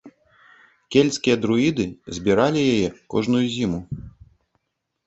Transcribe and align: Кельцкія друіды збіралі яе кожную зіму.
Кельцкія 0.95 1.35
друіды 1.43 1.85
збіралі 2.19 2.61
яе 2.73 2.89
кожную 3.17 3.47
зіму. 3.59 3.79